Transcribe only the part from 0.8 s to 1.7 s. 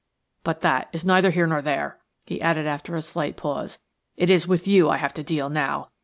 is neither here nor